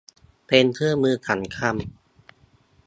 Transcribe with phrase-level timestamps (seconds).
[0.47, 1.75] เป็นเครื่องมือสำคัญ